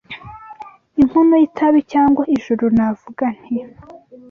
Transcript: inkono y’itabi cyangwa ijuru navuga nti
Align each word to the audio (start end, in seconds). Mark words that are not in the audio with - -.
inkono 1.01 1.33
y’itabi 1.41 1.79
cyangwa 1.91 2.23
ijuru 2.35 2.63
navuga 2.77 3.25
nti 3.39 3.57